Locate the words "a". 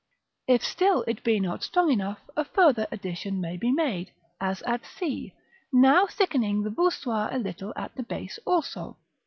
2.35-2.43, 7.35-7.37